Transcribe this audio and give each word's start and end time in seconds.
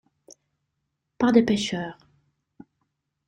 —Pas 1.19 1.31
des 1.31 1.43
pêcheurs. 1.45 1.95